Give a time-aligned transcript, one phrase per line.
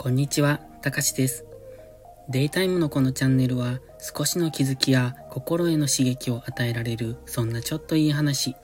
[0.00, 1.44] こんにちは、たかしです。
[2.28, 8.54] デイタイムのこのチャンネルは少しの気づきや心への刺激を与えられるそんなちょっといい話。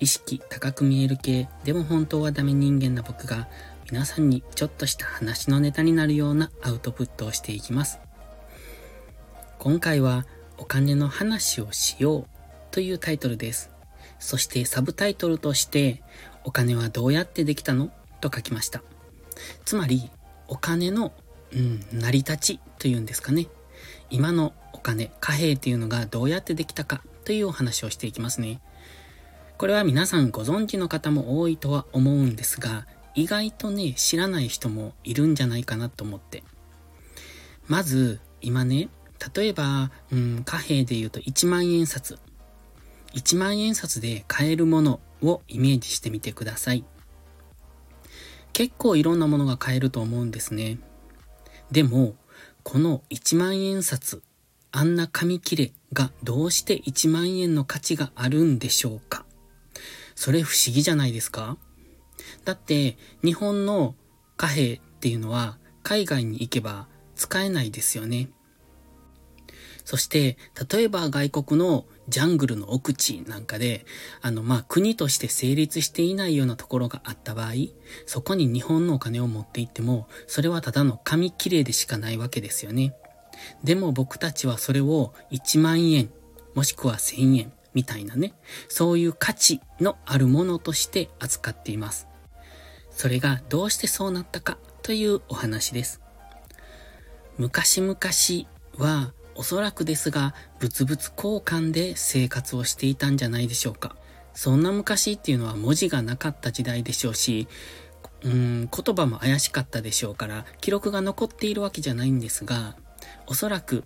[0.00, 3.48] 意識高く見える系でも本当はダメ人間な僕が
[3.90, 7.98] 皆さんにちょっとした話のネタになるようなアウトプットをしていきます。
[9.58, 10.26] 今回は
[10.58, 12.26] お金の話をしよう
[12.70, 13.70] というタイトルです。
[14.18, 16.02] そしてサブタイトルとして
[16.44, 17.90] お金はどうやってできたの？
[18.20, 18.82] と書きました。
[19.64, 20.10] つまり、
[20.48, 21.12] お金の、
[21.52, 23.48] うん、成り立ちというんですかね。
[24.10, 28.60] 今のお金、貨幣っていうのがどうやってできたかというお話をしていきますね。
[29.56, 36.42] これは皆さんご存知の方も多いとは思うんですが、意外とね、知らない人もいるんじゃないかなと思って。
[37.66, 38.88] まず、今ね、
[39.34, 42.18] 例えば、うん、貨幣で言うと1万円札。
[43.14, 46.84] 1万円札で買えるものをイメージしてみてください。
[48.54, 50.78] 結構いろんなものが買えると思うんですね。
[51.70, 52.14] でも、
[52.62, 54.22] この1万円札、
[54.72, 59.26] あんな紙切れがどうして1万円の価値があるんでしょうか？
[60.14, 61.58] それ不思議じゃないですか？
[62.44, 63.96] だって、日本の
[64.36, 68.30] 貨幣っていうのは海外に行けば使えないですよね。
[69.84, 70.38] そして、
[70.70, 73.86] 例えば外国のジャングルの奥地なんかで、
[74.20, 77.52] あの、ま、国として成立していないようなところがあった場合、
[78.06, 82.94] そこに日本のお金を持って行っても、それはただの紙切れでしかないわけですよね。
[83.62, 86.10] でも僕たちはそれを1万円、
[86.54, 88.34] もしくは1000円みたいなね、
[88.68, 92.06] そういう価値のあるものとして扱っています。
[92.90, 96.00] それがどうしてそうなったかというお話です。
[97.38, 97.98] 昔々
[98.76, 103.96] はおそらくですが、物々交換で生活をしていたんじゃないでしょうか。
[104.34, 107.46] そんな昔っていうのは文字がなかった時代でしょうし、
[108.22, 112.76] うん、言葉も怪しかったでしょうから、記録が残っているわけじゃないんですが、
[113.26, 113.84] おそらく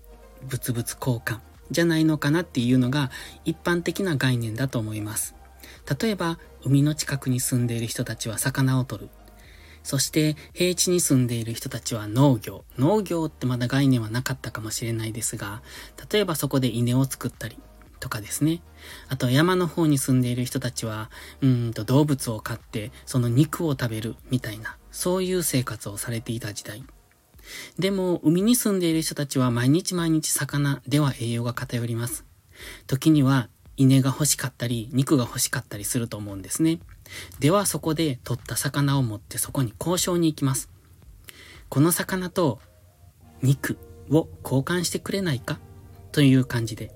[0.51, 3.11] 物々交換じゃないのかなっていうのが
[3.45, 5.35] 一般的な概念だと思います。
[6.01, 9.11] 例えば、海の近くに住んでいる人たちは魚を取る。
[9.89, 12.67] そして平地に住んでいる人たちは農業。
[12.77, 15.63] 農業ってまだ概念はなかったかもしれないですが、
[16.13, 17.57] 例えばそこで稲を作ったり
[17.99, 18.61] とかですね。
[19.09, 21.11] あと山の方に住んでいる人たちは、
[21.41, 26.85] うんと動物を飼ってその肉を食べるみたいな、そういう生活をされていた時代。
[27.79, 32.27] でも、海に住んでいる人たちは毎日毎日魚では栄養が偏ります。
[32.87, 33.49] 時には
[33.79, 36.81] 稲が欲しかったり、肉が欲しかったりすると思うんですね。
[37.41, 40.71] ではそこで取った魚を持ってそこに交渉に行きます。
[41.69, 42.61] この魚と
[43.43, 43.79] 肉
[44.11, 45.59] を交換してくれないか？
[46.13, 46.93] という感じで。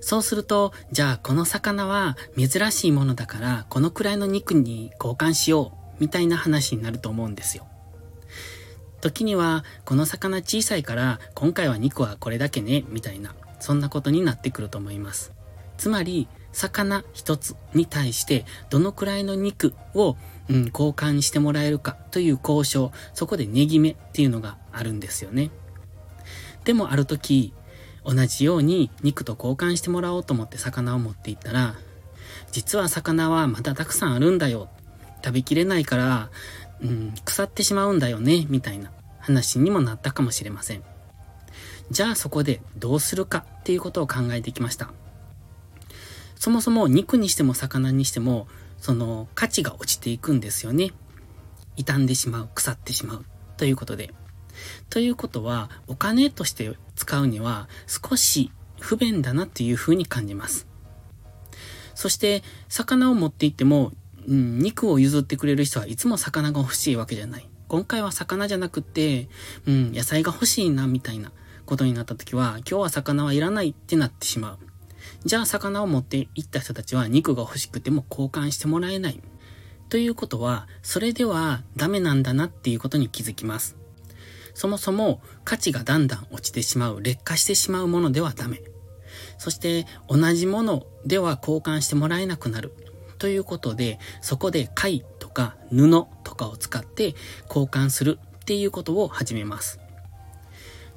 [0.00, 7.66] そうすると、じゃあこの魚は珍しいものだからこのくらいの肉に交換しようみたいな話になると思うんですよ。
[9.00, 15.32] 時にはこの魚小さいから今回は肉はこれだけねみたいなそんなことになってくると思います。
[15.76, 20.16] つまり魚一つに対してどのくらいの肉を、
[20.48, 25.50] うん、交換してもらえるかという交渉、そこで値決めっていうのがあるんですよね。
[26.64, 27.52] でもある時、
[28.04, 31.74] 同じように肉と交換してもらおうと思って魚を持っていったら、
[32.52, 34.70] 実は魚はまだたくさんあるんだよ。
[35.22, 36.30] 食べきれないから、
[36.80, 40.82] うん、腐ってしまうんだよね、みたいな話にもなったかもしれません。
[41.90, 44.90] じゃあそこでどうするかっていうことを考えてきました。
[46.36, 48.46] そもそも肉にしても魚にしても、
[48.78, 50.92] その価値が落ちていくんですよね。
[51.76, 53.24] 傷んでしまう、腐ってしまう。
[53.56, 54.14] ということで。
[54.90, 60.66] ということは、お金として使うには少し不便だなっていうふうに感じます。
[61.94, 63.92] そして、魚を持っていっても、
[64.28, 67.48] うん、肉を譲ってくれる人はいつも魚が欲しいわけじゃない。
[67.68, 69.28] 今回は魚じゃなくて、
[69.66, 71.32] うん、野菜が欲しいな、みたいな
[71.64, 74.58] ことになった時は、今日は魚はいらないってなってしまう。
[75.26, 79.20] じゃあ魚を持って行った人たちは肉が欲しくても交換してもらえない。
[79.88, 83.74] ということは、それではダメなんだなっていうことに気づきます。
[84.54, 88.62] そもそも価値がだんだん落ちてしまう、劣化してしまうものではダメ。
[89.36, 92.72] そして同じものでは交換してもらえなくなる。
[93.18, 95.90] ということで、そこで貝とか布
[96.22, 97.16] とかを使って
[97.48, 99.80] 交換するっていうことを始めます。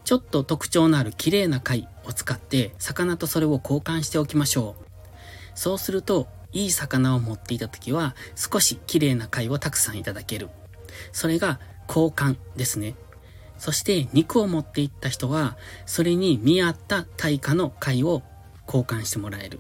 [0.03, 4.85] ちょっと特徴のある綺麗な貝を使って魚とそれを交換しておきましょう。
[5.56, 10.50] そうすると、いい魚を持っていた時は少し綺麗な貝をたくさんいただける。
[11.11, 12.95] それが交換ですね。
[13.57, 18.23] そして肉を持っていった人は、それに見合った対価の貝を
[18.65, 19.59] 交換してもらえる。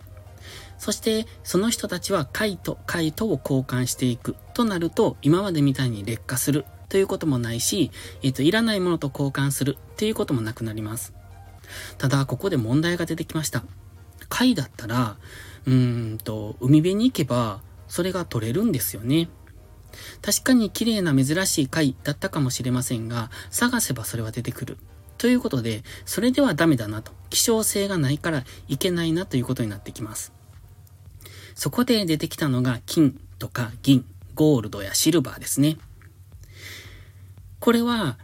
[0.77, 7.91] そして、その人たちは貝と貝とを交換していくとなると、今までみたいに劣化するということもないし、
[8.23, 11.18] えっ、ー、と、いらないものと交換するっていうこともなくなります。
[11.97, 13.63] ただ、ここで問題が出てきました。
[14.27, 15.17] 貝だったら、
[15.65, 19.29] うーんと、海辺に行けば、それが取れるんですよね。
[20.21, 24.77] 確かに綺麗な珍しい貝だったかもしれませんが、探せばそれは出てくる。
[25.17, 27.11] ということで、それではダメだなと。
[27.29, 30.31] 希少性がないからいけないなということになってきます。
[31.55, 35.77] そこで出てきたのが金とか銀、ゴールドやシルバーですね。
[37.59, 38.17] これは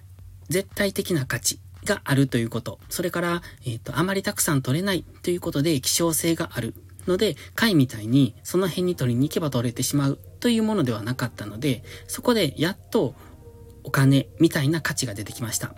[0.47, 2.79] 絶対的な価値があるということ。
[2.89, 6.73] それから、えっ、ー、と、あまりたくさん取れないということで希少性がある
[7.07, 13.15] ので、貝みたいにその辺に取りに行けば取れてしまうというものではなかったので、そこでやっと
[13.83, 15.75] お金みたいな価値が出てきました。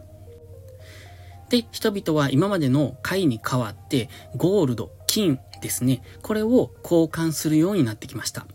[1.50, 6.02] で、人々は今までの貝に代わってゴールド、金ですね。
[6.22, 8.46] これを交換するようになってきました。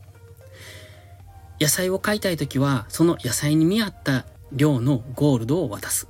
[1.60, 6.08] 野菜を買いたいときは、その野菜に見合った量のゴールドを渡す。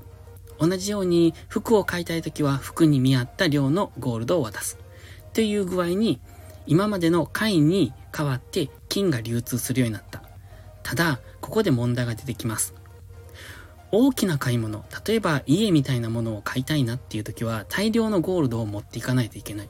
[0.62, 4.78] 同じように服を買いたいときは服に見合った量のゴールドを渡す。
[5.32, 6.20] という具合に、
[6.68, 10.22] 今までの貝に代わって金が流通するようになった。
[10.84, 12.74] ただ、ここで問題が出てきます。
[13.90, 19.68] 大きな買い物、例えば家みたいなものを買いたいなっていう時は大量のゴールドを持っていかないといけない。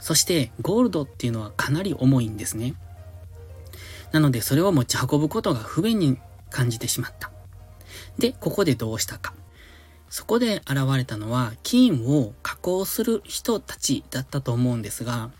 [0.00, 2.74] そしてゴールドっていうのはかなり重いんですね。
[4.10, 6.18] なのでそれを持ち運ぶことが不便に
[6.50, 7.30] 感じてしまった。
[8.18, 9.32] で、ここでどうしたか。
[10.14, 15.32] そこで現れたのは金を加工する人たちだったと思うんですが、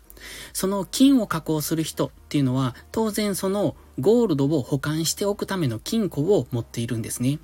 [0.51, 7.39] その金を加工する人っていうのは当然そのゴールドを保管しておくための金庫を持っているんですね。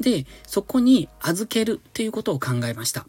[0.00, 3.06] で、そこに預けるということを考えました。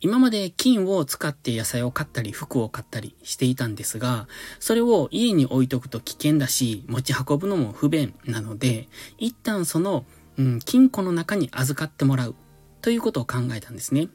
[0.00, 4.28] 今まで金を使って野菜を買ったり服を買ったりしていたんですが、
[4.60, 8.88] それを家に置いとくと危険だし、持ち運ぶのも不便なので、
[9.18, 10.06] 一旦その、
[10.38, 12.34] うん、金庫の中に預かってもらう
[12.80, 14.08] ということを考えたんですね。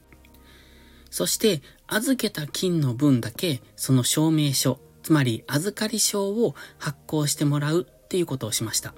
[1.10, 8.94] そして、預けた金の分だけ、その証明書、つまり預かり証を発行してもらうっていうことをしました。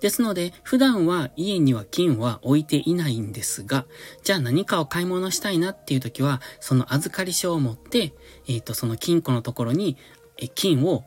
[0.00, 3.86] ですので、普段は家には金は置いていないんですが、
[4.22, 8.12] じゃあ何かを買い物したいなっていう時は、その預かり書を持って、
[8.46, 9.96] えっ、ー、と、その金庫のところに、
[10.38, 11.04] え金を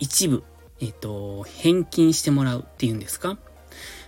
[0.00, 0.42] 一部、
[0.80, 3.38] えっ、ー、と、返金してもらうっていうんですか？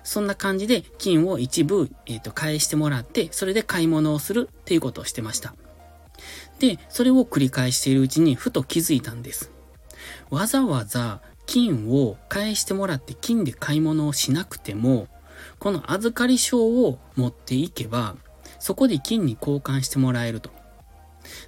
[0.04, 5.54] そんな感じで金を一部、えっ、ー、と、返してもらって、それで買い物をするっていうことをしてました。
[6.58, 9.50] で、それを繰り返しているうちにふと気づいたんです。
[10.30, 15.08] わざわざ金を返してもらって金で買い物をしなくても、
[15.58, 18.16] この預かり証を持っていけば、
[18.58, 20.50] そこで金に交換してもらえると。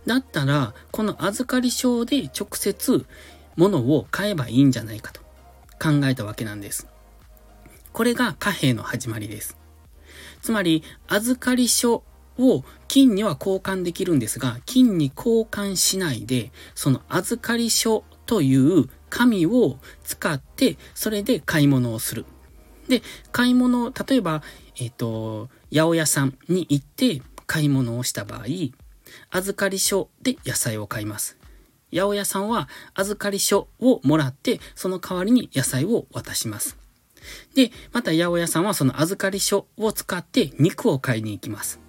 [0.06, 3.06] だったら、この預かり証で直接
[3.56, 5.20] 物を買えばいいんじゃないかと
[5.78, 6.88] 考えたわけなんです。
[7.96, 9.56] これが貨幣の始まりです。
[10.42, 12.04] つまり、預かり書
[12.38, 22.26] を金には交換できるんですが、金に交換しないで、その預かり書という紙を使って、それで買い物をする。
[22.86, 23.00] で、
[23.32, 24.42] 買い物、例えば、
[24.78, 28.44] えっ、ー、と、八百屋さんに行って買い物をした場合、
[29.30, 31.38] 預かり書で野菜を買います。
[31.90, 36.76] 八百屋さんは預かり書をもらって、その代わりに野菜を渡します。
[37.54, 41.80] で、また八百屋さんはその預かり書を使って肉を買いに行きます。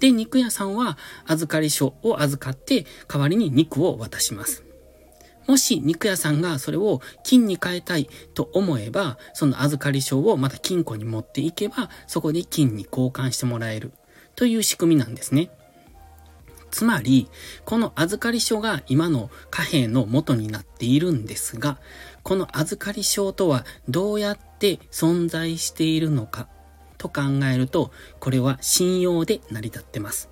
[0.00, 4.64] で、肉屋さんは預かり書を預かって代わりに肉を渡します。
[5.46, 13.92] もし肉屋さんがそれを金に変えたいと思えば、その預かり証をまた金庫に持っていけば、そこで金に交換してもらえる
[14.36, 15.50] という仕組みなんですね。
[16.70, 17.28] つまり、
[17.64, 21.78] この預かり書が今の貨幣の元になっているんですが、
[22.22, 26.48] この預かり証とはどうやっって存在しているのか
[26.98, 30.28] と考えると、これは信用で成り立ってます。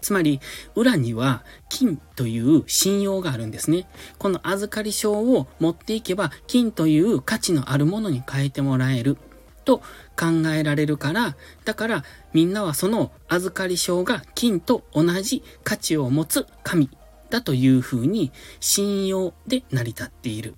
[0.00, 0.40] つまり、
[0.74, 3.88] 裏には金という信用があるんですね。
[4.18, 9.16] この預かり証を持っていけば、金という価値のあるものに変えてもらえる
[9.64, 9.78] と
[10.18, 16.90] 考えられるから、だからみんなはその預かり証が金と同じ価値を持つ神
[17.30, 20.54] だというふうに信用で成り立っている。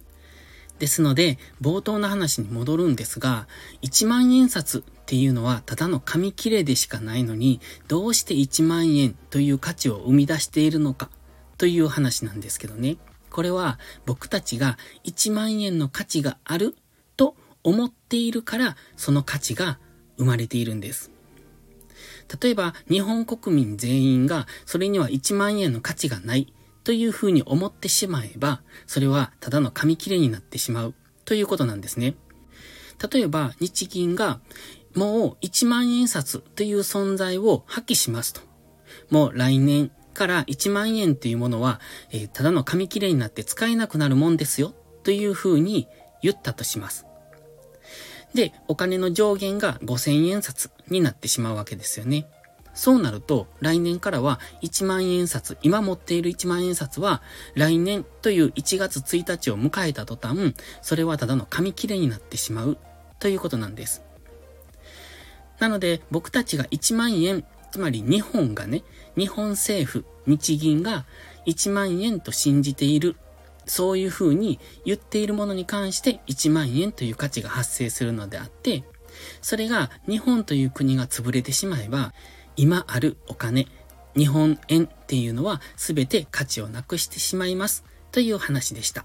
[0.78, 3.49] ですので、冒頭の話に戻るんですが、
[3.82, 11.11] 1万円札っていうのはただの紙切れでしかないのに、どうして1万円という価値を生み出しているのか
[11.56, 12.97] という話なんですけどね。
[13.30, 16.76] これは僕たちが1万円の価値がある
[17.16, 19.78] と思っているから、その価値が
[20.16, 21.11] 生まれているんです。
[22.40, 26.52] 例えば、日本国民全員がそれには1万円の価値がない
[26.88, 30.95] というふうに思ってしまえば、それはただの紙切れになってしまう
[31.26, 32.14] ということなんですね。
[33.12, 34.40] 例えば日銀が
[34.95, 38.40] もう1万円札という存在を破棄しますと。
[39.11, 41.78] もう来年から1万円というものは、
[42.11, 45.88] えー、ただの紙切れになって使えなくなるもんですよというふうに
[46.23, 47.04] 言ったとします。
[48.35, 52.26] で、お金の上限が5000円札になってしまうわけですよね。
[52.78, 57.23] そうなると、来年からは1万円札、今持っている1万円札は、
[57.56, 62.78] 来年という1月1日を迎えた途端、それはただの紙切れになってしまう
[63.18, 64.04] ということなんです。
[65.58, 68.85] なので、僕たちが1万円、つまり日本がね、
[69.16, 71.04] 日本政府、日銀が
[71.49, 73.16] 1万円と信じている
[73.66, 78.85] そういう風に言っているものに関して1万円という価値が発生するのであって、
[79.42, 82.12] それが日本という国が潰れてしまえば、
[82.58, 83.68] 今あるお金、
[84.16, 89.04] 日本円っていうのは全て価値をなくしてしまいますという話でした。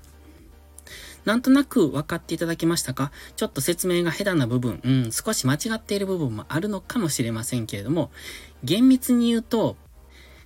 [1.23, 3.11] なんとなく分かっていただけましたか？
[3.35, 8.11] ちょっと説明が下手な部分、うん、少し間違っている部分もあるのかもしれませんけれども、
[8.63, 9.77] 厳密に言うと、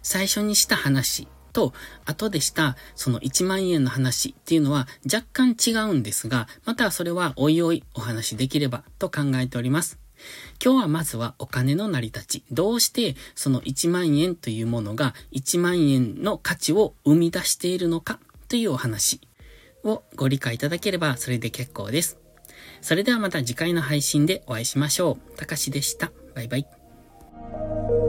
[0.04, 1.74] 最初にした話と、
[2.06, 9.98] 後でしたその1万円の話っていうのは若干違うんですが、またそれはおいおいお話できればと考えております。
[10.64, 12.44] 今日はまずはお金の成り立ち。
[12.52, 19.22] どうしてその1万円というものが1万円の価値を生み出しているのかというお話
[19.84, 22.18] をご理解いただければそれで結構です。
[22.82, 25.38] それではまた次回の配信でお会いしましょう。
[25.38, 26.12] たかしでした。
[26.36, 28.07] バイバイ。